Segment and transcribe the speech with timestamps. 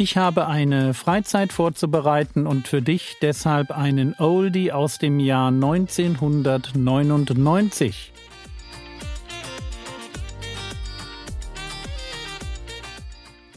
[0.00, 8.12] Ich habe eine Freizeit vorzubereiten und für dich deshalb einen Oldie aus dem Jahr 1999.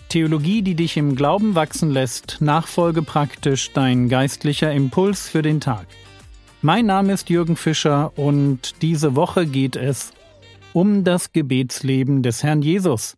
[0.09, 5.85] Theologie, die dich im Glauben wachsen lässt, nachfolge praktisch dein geistlicher Impuls für den Tag.
[6.63, 10.11] Mein Name ist Jürgen Fischer und diese Woche geht es
[10.73, 13.15] um das Gebetsleben des Herrn Jesus.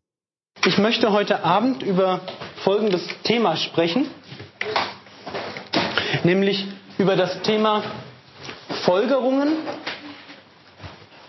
[0.66, 2.22] Ich möchte heute Abend über
[2.64, 4.08] folgendes Thema sprechen,
[6.24, 6.66] nämlich
[6.98, 7.84] über das Thema
[8.84, 9.50] Folgerungen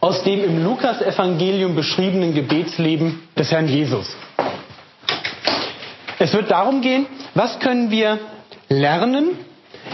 [0.00, 4.14] aus dem im Lukas-Evangelium beschriebenen Gebetsleben des Herrn Jesus.
[6.18, 8.20] Es wird darum gehen, was können wir
[8.68, 9.30] lernen,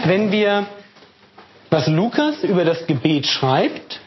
[0.05, 0.67] wenn wir,
[1.69, 3.99] was Lukas über das Gebet schreibt,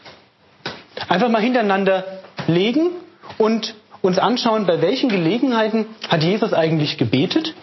[1.09, 2.05] einfach mal hintereinander
[2.47, 2.91] legen
[3.37, 7.53] und uns anschauen, bei welchen Gelegenheiten hat Jesus eigentlich gebetet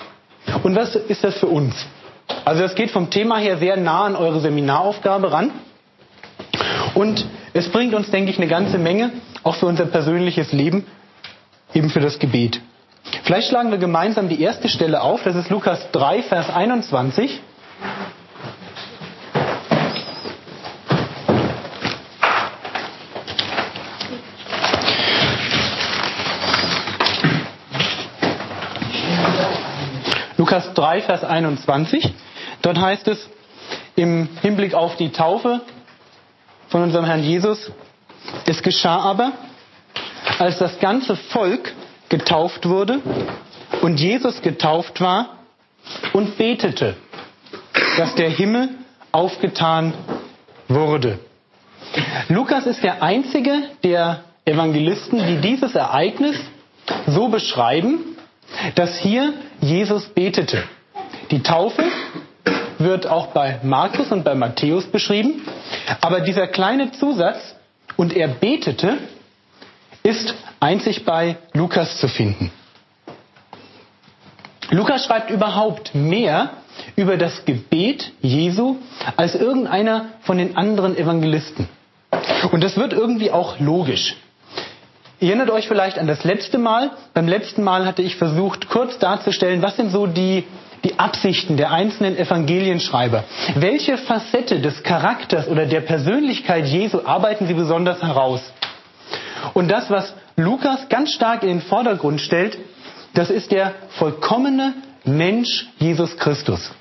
[0.62, 1.75] und was ist das für uns.
[2.44, 5.50] Also das geht vom Thema her sehr nah an eure Seminaraufgabe ran
[6.94, 9.11] und es bringt uns, denke ich, eine ganze Menge,
[9.42, 10.86] auch für unser persönliches Leben,
[11.75, 12.61] eben für das Gebet.
[13.25, 17.41] Vielleicht schlagen wir gemeinsam die erste Stelle auf, das ist Lukas 3, Vers 21.
[30.42, 32.12] Lukas 3, Vers 21.
[32.62, 33.30] Dort heißt es
[33.94, 35.60] im Hinblick auf die Taufe
[36.66, 37.70] von unserem Herrn Jesus,
[38.46, 39.30] es geschah aber,
[40.40, 41.72] als das ganze Volk
[42.08, 42.98] getauft wurde
[43.82, 45.38] und Jesus getauft war
[46.12, 46.96] und betete,
[47.96, 48.70] dass der Himmel
[49.12, 49.94] aufgetan
[50.66, 51.20] wurde.
[52.26, 56.36] Lukas ist der einzige der Evangelisten, die dieses Ereignis
[57.06, 58.16] so beschreiben,
[58.74, 60.64] dass hier Jesus betete.
[61.30, 61.84] Die Taufe
[62.78, 65.42] wird auch bei Markus und bei Matthäus beschrieben,
[66.00, 67.54] aber dieser kleine Zusatz,
[67.97, 68.98] und er betete,
[70.03, 72.50] ist einzig bei Lukas zu finden.
[74.70, 76.50] Lukas schreibt überhaupt mehr
[76.97, 78.76] über das Gebet Jesu
[79.16, 81.69] als irgendeiner von den anderen Evangelisten.
[82.50, 84.16] Und das wird irgendwie auch logisch.
[85.22, 86.91] Ihr erinnert euch vielleicht an das letzte Mal.
[87.15, 90.43] Beim letzten Mal hatte ich versucht, kurz darzustellen, was sind so die,
[90.83, 93.22] die Absichten der einzelnen Evangelienschreiber.
[93.55, 98.43] Welche Facette des Charakters oder der Persönlichkeit Jesu arbeiten sie besonders heraus?
[99.55, 102.59] Und das, was Lukas ganz stark in den Vordergrund stellt,
[103.15, 104.75] das ist der vollkommene
[105.05, 106.72] Mensch Jesus Christus.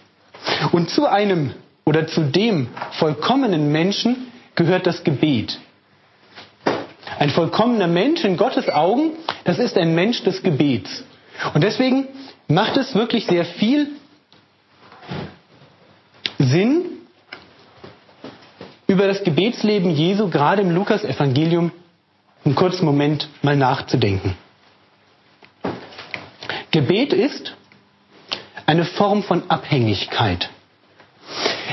[0.72, 1.52] Und zu einem
[1.86, 5.60] oder zu dem vollkommenen Menschen gehört das Gebet.
[7.22, 9.12] Ein vollkommener Mensch in Gottes Augen,
[9.44, 11.04] das ist ein Mensch des Gebets.
[11.54, 12.08] Und deswegen
[12.48, 13.90] macht es wirklich sehr viel
[16.40, 16.82] Sinn,
[18.88, 21.72] über das Gebetsleben Jesu gerade im Lukas-Evangelium
[22.44, 24.36] einen kurzen Moment mal nachzudenken.
[26.72, 27.56] Gebet ist
[28.66, 30.50] eine Form von Abhängigkeit.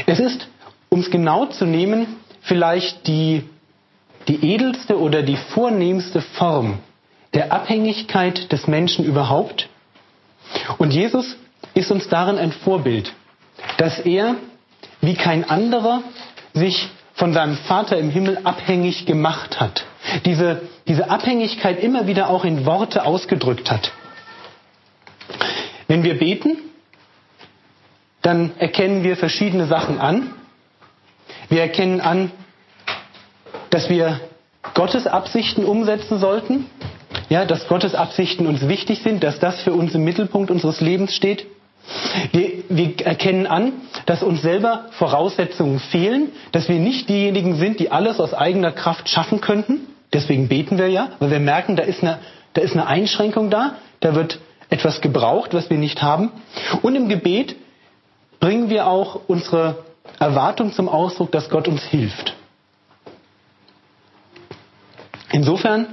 [0.04, 0.46] Es ist,
[0.90, 3.44] um es genau zu nehmen, vielleicht die
[4.28, 6.78] die edelste oder die vornehmste Form
[7.34, 9.68] der Abhängigkeit des Menschen überhaupt.
[10.78, 11.36] Und Jesus
[11.74, 13.12] ist uns darin ein Vorbild,
[13.78, 14.36] dass er
[15.00, 16.02] wie kein anderer
[16.52, 19.84] sich von seinem Vater im Himmel abhängig gemacht hat.
[20.24, 23.92] Diese, diese Abhängigkeit immer wieder auch in Worte ausgedrückt hat.
[25.88, 26.58] Wenn wir beten,
[28.22, 30.34] dann erkennen wir verschiedene Sachen an.
[31.48, 32.30] Wir erkennen an,
[33.70, 34.20] dass wir
[34.74, 36.66] Gottes Absichten umsetzen sollten,
[37.28, 41.14] ja, dass Gottes Absichten uns wichtig sind, dass das für uns im Mittelpunkt unseres Lebens
[41.14, 41.46] steht.
[42.32, 43.72] Wir, wir erkennen an,
[44.06, 49.08] dass uns selber Voraussetzungen fehlen, dass wir nicht diejenigen sind, die alles aus eigener Kraft
[49.08, 49.80] schaffen könnten.
[50.12, 52.18] Deswegen beten wir ja, weil wir merken, da ist eine,
[52.54, 54.38] da ist eine Einschränkung da, da wird
[54.70, 56.30] etwas gebraucht, was wir nicht haben.
[56.82, 57.56] Und im Gebet
[58.40, 59.84] bringen wir auch unsere
[60.18, 62.34] Erwartung zum Ausdruck, dass Gott uns hilft.
[65.32, 65.86] Insofern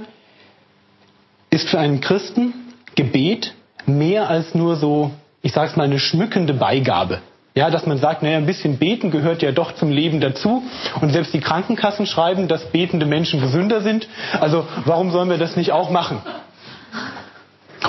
[1.50, 2.54] ist für einen Christen
[2.94, 3.54] Gebet
[3.86, 5.10] mehr als nur so,
[5.42, 7.20] ich sage es mal, eine schmückende Beigabe.
[7.54, 10.62] Ja, dass man sagt, naja, ein bisschen beten gehört ja doch zum Leben dazu.
[11.00, 14.08] Und selbst die Krankenkassen schreiben, dass betende Menschen gesünder sind.
[14.40, 16.20] Also warum sollen wir das nicht auch machen?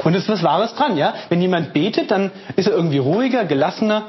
[0.03, 1.15] Und es ist was Wahres dran, ja?
[1.27, 4.05] Wenn jemand betet, dann ist er irgendwie ruhiger, gelassener.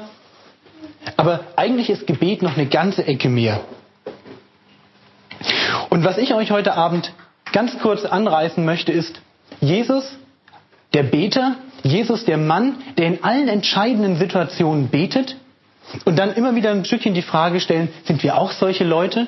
[1.17, 3.59] Aber eigentlich ist Gebet noch eine ganze Ecke mehr.
[5.89, 7.11] Und was ich euch heute Abend
[7.51, 9.21] ganz kurz anreißen möchte, ist,
[9.61, 10.17] Jesus,
[10.93, 15.37] der Beter, Jesus der Mann, der in allen entscheidenden Situationen betet
[16.05, 19.27] und dann immer wieder ein Stückchen die Frage stellen, sind wir auch solche Leute,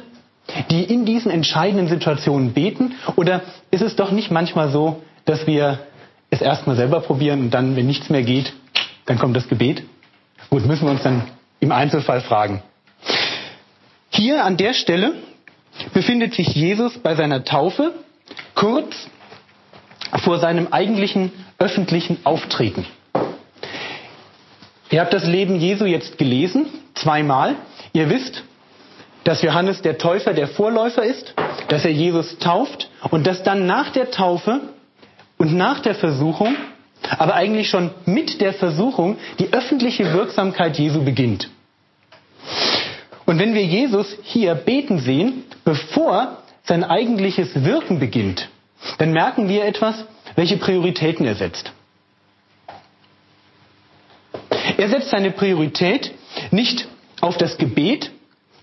[0.69, 2.95] die in diesen entscheidenden Situationen beten?
[3.15, 3.41] Oder
[3.71, 5.79] ist es doch nicht manchmal so, dass wir
[6.29, 8.53] es erstmal selber probieren und dann, wenn nichts mehr geht,
[9.05, 9.83] dann kommt das Gebet?
[10.49, 11.23] Gut, müssen wir uns dann
[11.59, 12.61] im Einzelfall fragen.
[14.09, 15.13] Hier an der Stelle
[15.93, 17.93] befindet sich Jesus bei seiner Taufe
[18.55, 18.95] kurz
[20.23, 22.85] vor seinem eigentlichen öffentlichen Auftreten.
[24.89, 26.65] Ihr habt das Leben Jesu jetzt gelesen,
[26.95, 27.55] zweimal.
[27.93, 28.43] Ihr wisst,
[29.23, 31.33] dass Johannes der Täufer der Vorläufer ist,
[31.69, 34.59] dass er Jesus tauft und dass dann nach der Taufe
[35.37, 36.55] und nach der Versuchung,
[37.17, 41.49] aber eigentlich schon mit der Versuchung, die öffentliche Wirksamkeit Jesu beginnt.
[43.25, 48.49] Und wenn wir Jesus hier beten sehen, bevor sein eigentliches Wirken beginnt,
[48.97, 50.05] dann merken wir etwas,
[50.35, 51.73] welche Prioritäten er setzt.
[54.77, 56.13] Er setzt seine Priorität
[56.51, 56.87] nicht
[57.19, 58.11] auf das Gebet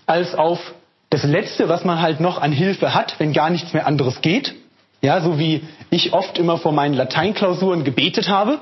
[0.05, 0.73] als auf
[1.09, 4.55] das Letzte, was man halt noch an Hilfe hat, wenn gar nichts mehr anderes geht.
[5.01, 8.59] Ja, so wie ich oft immer vor meinen Lateinklausuren gebetet habe,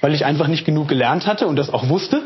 [0.00, 2.22] weil ich einfach nicht genug gelernt hatte und das auch wusste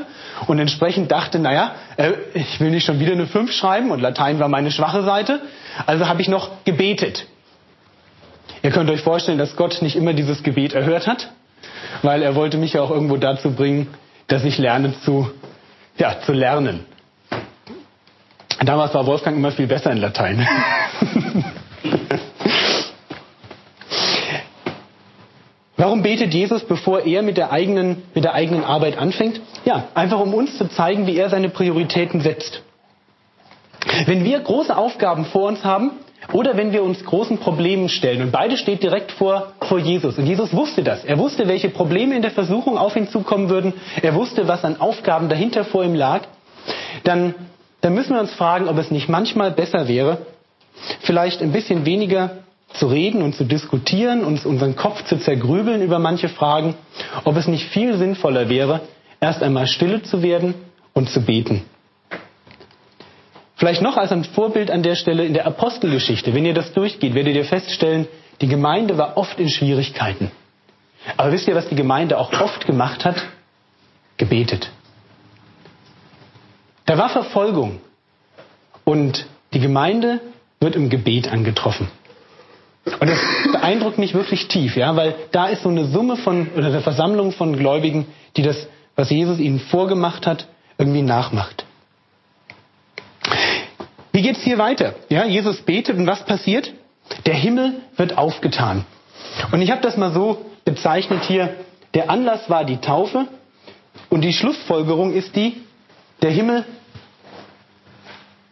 [0.47, 4.39] und entsprechend dachte, naja, äh, ich will nicht schon wieder eine 5 schreiben und Latein
[4.39, 5.41] war meine schwache Seite,
[5.87, 7.27] also habe ich noch gebetet.
[8.63, 11.31] Ihr könnt euch vorstellen, dass Gott nicht immer dieses Gebet erhört hat,
[12.03, 13.89] weil er wollte mich ja auch irgendwo dazu bringen,
[14.29, 15.31] dass ich lerne zu,
[15.97, 16.85] ja, zu lernen.
[18.65, 20.47] Damals war Wolfgang immer viel besser in Latein.
[25.83, 29.41] Warum betet Jesus, bevor er mit der, eigenen, mit der eigenen Arbeit anfängt?
[29.65, 32.63] Ja, einfach um uns zu zeigen, wie er seine Prioritäten setzt.
[34.07, 35.91] Wenn wir große Aufgaben vor uns haben,
[36.33, 40.19] oder wenn wir uns großen Problemen stellen, und beide steht direkt vor, vor Jesus.
[40.19, 41.05] Und Jesus wusste das.
[41.05, 43.73] Er wusste, welche Probleme in der Versuchung auf ihn zukommen würden.
[44.03, 46.21] Er wusste, was an Aufgaben dahinter vor ihm lag.
[47.03, 47.35] Dann,
[47.81, 50.19] dann müssen wir uns fragen, ob es nicht manchmal besser wäre,
[51.01, 52.43] vielleicht ein bisschen weniger
[52.75, 56.75] zu reden und zu diskutieren, uns unseren Kopf zu zergrübeln über manche Fragen,
[57.25, 58.81] ob es nicht viel sinnvoller wäre,
[59.21, 60.55] erst einmal stille zu werden
[60.93, 61.63] und zu beten.
[63.57, 66.35] Vielleicht noch als ein Vorbild an der Stelle in der Apostelgeschichte.
[66.35, 68.09] Wenn ihr das durchgeht, werdet ihr feststellen,
[68.41, 70.33] die Gemeinde war oft in Schwierigkeiten.
[71.17, 73.17] Aber wisst ihr, was die Gemeinde auch oft gemacht hat?
[74.17, 74.71] Gebetet.
[76.87, 77.81] Da war Verfolgung.
[78.85, 80.21] Und die Gemeinde
[80.59, 81.89] wird im Gebet angetroffen.
[82.85, 83.21] Und das
[83.53, 87.33] beeindruckt mich wirklich tief, ja, weil da ist so eine Summe von, oder eine Versammlung
[87.33, 88.07] von Gläubigen,
[88.37, 90.49] die das, was Jesus ihnen vorgemacht hat,
[90.79, 91.65] irgendwie nachmacht.
[94.13, 94.95] Wie geht's hier weiter?
[95.09, 96.73] Ja, Jesus betet und was passiert?
[97.25, 98.85] Der Himmel wird aufgetan.
[99.53, 101.55] Und ich habe das mal so bezeichnet hier.
[101.95, 103.27] Der Anlass war die Taufe
[104.11, 105.63] und die Schlussfolgerung ist die,
[106.21, 106.65] der Himmel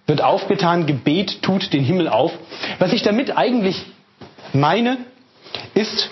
[0.07, 2.33] wird aufgetan, Gebet tut den Himmel auf.
[2.79, 3.87] Was ich damit eigentlich
[4.55, 4.99] meine,
[5.75, 6.11] ist,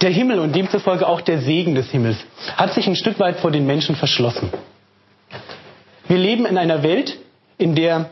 [0.00, 2.18] der Himmel und demzufolge auch der Segen des Himmels
[2.56, 4.50] hat sich ein Stück weit vor den Menschen verschlossen.
[6.08, 7.18] Wir leben in einer Welt,
[7.58, 8.10] in der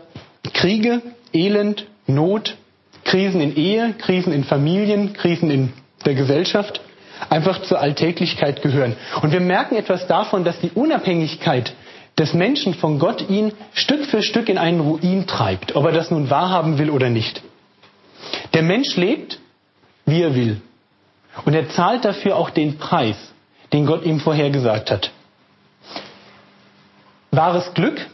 [0.53, 1.03] Kriege,
[1.33, 2.57] Elend, Not,
[3.05, 5.73] Krisen in Ehe, Krisen in Familien, Krisen in
[6.05, 6.81] der Gesellschaft
[7.31, 8.97] einfach zur Alltäglichkeit gehören.
[9.23, 11.75] Und wir merken etwas davon, dass die Unabhängigkeit
[12.19, 16.11] des Menschen von Gott ihn Stück für Stück in einen Ruin treibt, ob er das
[16.11, 17.43] nun wahrhaben will oder nicht.
[18.55, 19.39] Der Mensch lebt,
[20.06, 20.61] wie er will.
[21.44, 23.17] Und er zahlt dafür auch den Preis,
[23.73, 25.11] den Gott ihm vorhergesagt hat.
[27.32, 28.06] Wahres Glück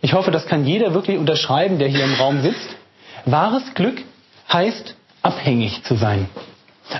[0.00, 2.76] ich hoffe, das kann jeder wirklich unterschreiben, der hier im Raum sitzt.
[3.24, 4.00] Wahres Glück
[4.52, 6.28] heißt, abhängig zu sein.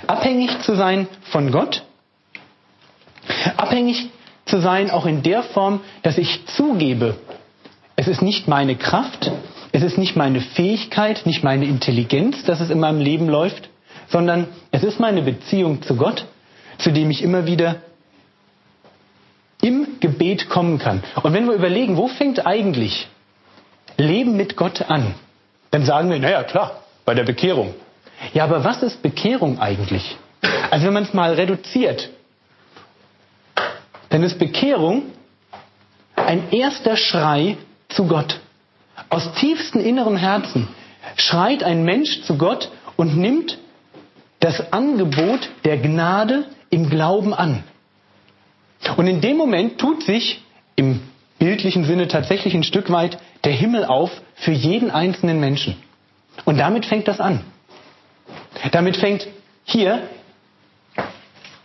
[0.07, 1.83] Abhängig zu sein von Gott.
[3.57, 4.09] Abhängig
[4.45, 7.15] zu sein auch in der Form, dass ich zugebe,
[7.95, 9.31] es ist nicht meine Kraft,
[9.71, 13.69] es ist nicht meine Fähigkeit, nicht meine Intelligenz, dass es in meinem Leben läuft,
[14.07, 16.25] sondern es ist meine Beziehung zu Gott,
[16.77, 17.75] zu dem ich immer wieder
[19.61, 21.03] im Gebet kommen kann.
[21.21, 23.07] Und wenn wir überlegen, wo fängt eigentlich
[23.97, 25.13] Leben mit Gott an,
[25.71, 27.75] dann sagen wir, naja, klar, bei der Bekehrung.
[28.33, 30.17] Ja, aber was ist Bekehrung eigentlich?
[30.71, 32.09] Also wenn man es mal reduziert,
[34.09, 35.03] dann ist Bekehrung
[36.15, 37.57] ein erster Schrei
[37.89, 38.39] zu Gott.
[39.09, 40.67] Aus tiefstem inneren Herzen
[41.15, 43.57] schreit ein Mensch zu Gott und nimmt
[44.39, 47.63] das Angebot der Gnade im Glauben an.
[48.97, 50.41] Und in dem Moment tut sich
[50.75, 51.01] im
[51.39, 55.75] bildlichen Sinne tatsächlich ein Stück weit der Himmel auf für jeden einzelnen Menschen.
[56.45, 57.41] Und damit fängt das an.
[58.71, 59.27] Damit fängt
[59.63, 60.01] hier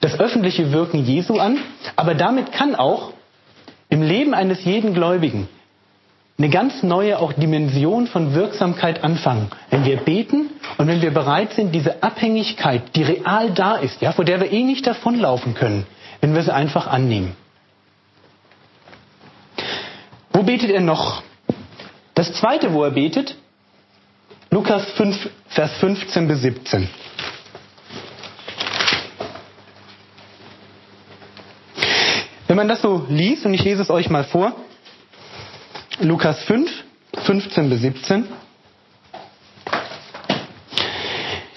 [0.01, 1.59] das öffentliche Wirken Jesu an,
[1.97, 3.13] aber damit kann auch
[3.89, 5.49] im Leben eines jeden Gläubigen
[6.37, 11.53] eine ganz neue auch Dimension von Wirksamkeit anfangen, wenn wir beten und wenn wir bereit
[11.53, 15.87] sind, diese Abhängigkeit, die real da ist, ja, vor der wir eh nicht davonlaufen können,
[16.21, 17.37] wenn wir sie einfach annehmen.
[20.33, 21.23] Wo betet er noch?
[22.15, 23.37] Das zweite, wo er betet,
[24.51, 26.89] Lukas 5, Vers 15 bis 17.
[32.49, 34.53] Wenn man das so liest, und ich lese es euch mal vor,
[36.01, 36.71] Lukas 5,
[37.25, 38.27] 15 bis 17,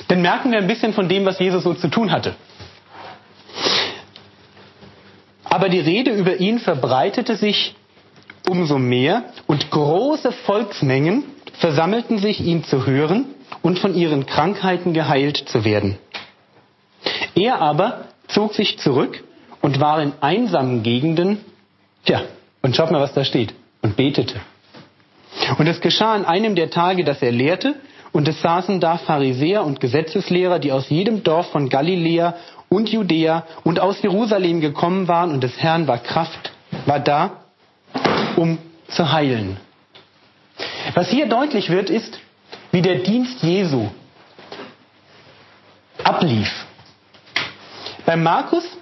[0.08, 2.36] dann merken wir ein bisschen von dem, was Jesus so zu tun hatte.
[5.44, 7.76] Aber die Rede über ihn verbreitete sich
[8.48, 13.26] umso mehr und große Volksmengen versammelten sich, ihn zu hören
[13.64, 15.98] und von ihren Krankheiten geheilt zu werden.
[17.34, 19.24] Er aber zog sich zurück
[19.62, 21.44] und war in einsamen Gegenden,
[22.06, 22.22] ja,
[22.62, 23.54] und schaut mal, was da steht,
[23.98, 24.40] betete.
[25.58, 27.76] Und es geschah an einem der Tage, dass er lehrte,
[28.14, 32.36] und es saßen da Pharisäer und Gesetzeslehrer, die aus jedem Dorf von Galiläa
[32.70, 36.54] und Judäa und aus Jerusalem gekommen waren, und des Herrn war Kraft,
[36.86, 37.44] war da,
[38.38, 39.58] um zu heilen.
[40.94, 42.18] Was hier deutlich wird, ist,
[42.72, 43.90] wie der Dienst Jesu
[46.04, 46.66] ablief.
[48.06, 48.77] Beim Markus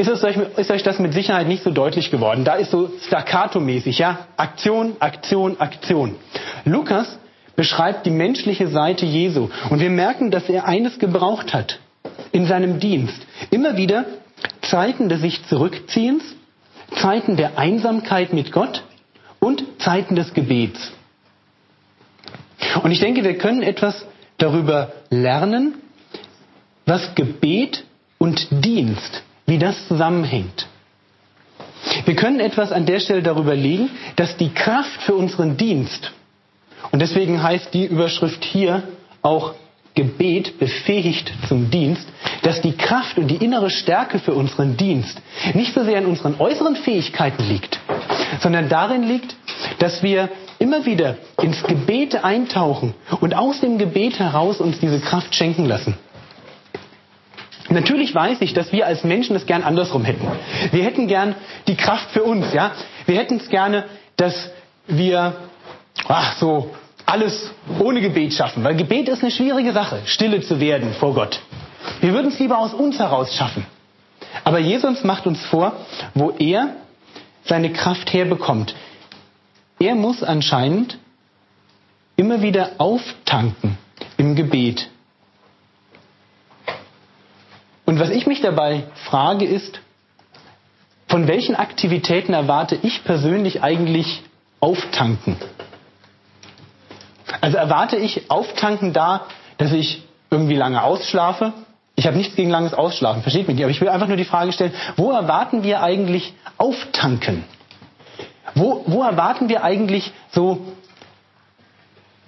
[0.00, 2.44] ist, es euch, ist euch das mit Sicherheit nicht so deutlich geworden.
[2.44, 4.26] Da ist so staccato-mäßig, ja?
[4.36, 6.16] Aktion, Aktion, Aktion.
[6.64, 7.18] Lukas
[7.54, 9.50] beschreibt die menschliche Seite Jesu.
[9.68, 11.78] Und wir merken, dass er eines gebraucht hat
[12.32, 13.20] in seinem Dienst.
[13.50, 14.06] Immer wieder
[14.62, 16.22] Zeiten des sich Zurückziehens,
[16.96, 18.82] Zeiten der Einsamkeit mit Gott
[19.38, 20.92] und Zeiten des Gebets.
[22.82, 24.06] Und ich denke, wir können etwas
[24.38, 25.74] darüber lernen,
[26.86, 27.84] was Gebet
[28.18, 30.68] und Dienst, wie das zusammenhängt.
[32.04, 36.12] Wir können etwas an der Stelle darüber legen, dass die Kraft für unseren Dienst,
[36.92, 38.84] und deswegen heißt die Überschrift hier
[39.22, 39.54] auch
[39.94, 42.06] Gebet befähigt zum Dienst,
[42.42, 45.20] dass die Kraft und die innere Stärke für unseren Dienst
[45.54, 47.80] nicht so sehr in unseren äußeren Fähigkeiten liegt,
[48.40, 49.34] sondern darin liegt,
[49.80, 50.28] dass wir
[50.60, 55.96] immer wieder ins Gebet eintauchen und aus dem Gebet heraus uns diese Kraft schenken lassen.
[57.70, 60.26] Natürlich weiß ich, dass wir als Menschen es gern andersrum hätten.
[60.72, 61.36] Wir hätten gern
[61.68, 62.72] die Kraft für uns, ja.
[63.06, 63.84] Wir hätten es gerne,
[64.16, 64.50] dass
[64.88, 65.34] wir
[66.08, 66.70] ach, so
[67.06, 71.40] alles ohne Gebet schaffen, weil Gebet ist eine schwierige Sache, stille zu werden vor Gott.
[72.00, 73.66] Wir würden es lieber aus uns heraus schaffen.
[74.44, 75.72] Aber Jesus macht uns vor,
[76.14, 76.74] wo er
[77.44, 78.74] seine Kraft herbekommt.
[79.78, 80.98] Er muss anscheinend
[82.16, 83.78] immer wieder auftanken
[84.16, 84.88] im Gebet.
[88.00, 89.78] Was ich mich dabei frage ist,
[91.06, 94.22] von welchen Aktivitäten erwarte ich persönlich eigentlich
[94.58, 95.36] auftanken?
[97.42, 99.26] Also erwarte ich auftanken da,
[99.58, 101.52] dass ich irgendwie lange ausschlafe?
[101.94, 104.24] Ich habe nichts gegen langes Ausschlafen, versteht mich nicht, aber ich will einfach nur die
[104.24, 107.44] Frage stellen, wo erwarten wir eigentlich auftanken?
[108.54, 110.72] Wo, wo erwarten wir eigentlich so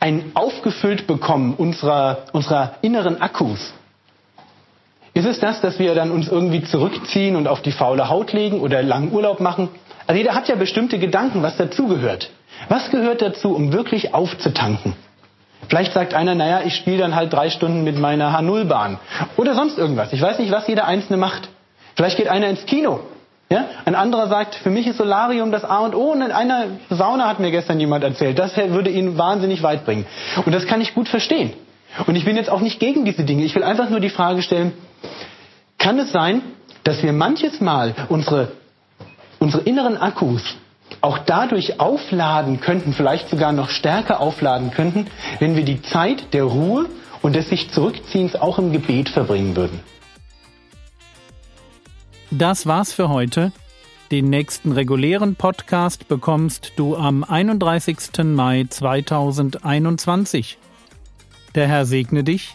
[0.01, 3.73] ein aufgefüllt bekommen unserer, unserer inneren Akkus?
[5.15, 8.61] Ist es das, dass wir dann uns irgendwie zurückziehen und auf die faule Haut legen
[8.61, 9.69] oder langen Urlaub machen?
[10.07, 12.31] Also jeder hat ja bestimmte Gedanken, was dazugehört.
[12.69, 14.95] Was gehört dazu, um wirklich aufzutanken?
[15.69, 18.99] Vielleicht sagt einer, naja, ich spiele dann halt drei Stunden mit meiner H0-Bahn.
[19.37, 20.13] Oder sonst irgendwas.
[20.13, 21.49] Ich weiß nicht, was jeder Einzelne macht.
[21.95, 23.01] Vielleicht geht einer ins Kino
[23.53, 23.67] ja?
[23.85, 26.13] Ein anderer sagt, für mich ist Solarium das A und O.
[26.13, 30.07] Und in einer Sauna hat mir gestern jemand erzählt, das würde ihn wahnsinnig weit bringen.
[30.45, 31.53] Und das kann ich gut verstehen.
[32.07, 33.45] Und ich bin jetzt auch nicht gegen diese Dinge.
[33.45, 34.73] Ich will einfach nur die Frage stellen,
[35.79, 36.43] kann es sein,
[36.85, 38.53] dass wir manches Mal unsere,
[39.39, 40.43] unsere inneren Akkus
[41.01, 45.07] auch dadurch aufladen könnten, vielleicht sogar noch stärker aufladen könnten,
[45.39, 46.87] wenn wir die Zeit der Ruhe
[47.23, 49.81] und des sich Zurückziehens auch im Gebet verbringen würden.
[52.31, 53.53] Das war's für heute.
[54.11, 58.25] Den nächsten regulären Podcast bekommst du am 31.
[58.25, 60.59] Mai 2021.
[61.55, 62.55] Der Herr segne dich,